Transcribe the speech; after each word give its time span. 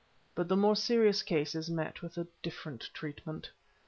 But 0.33 0.47
the 0.47 0.57
more 0.57 0.75
serious 0.75 1.21
cases 1.21 1.69
met 1.69 2.01
with 2.01 2.17
a 2.17 2.25
different 2.41 2.89
treatment. 2.91 3.51